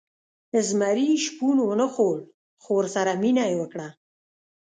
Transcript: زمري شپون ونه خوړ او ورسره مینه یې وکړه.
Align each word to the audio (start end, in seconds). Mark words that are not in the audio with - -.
زمري 0.67 1.09
شپون 1.25 1.57
ونه 1.63 1.87
خوړ 1.93 2.17
او 2.63 2.69
ورسره 2.79 3.11
مینه 3.21 3.43
یې 3.49 3.55
وکړه. 3.59 3.87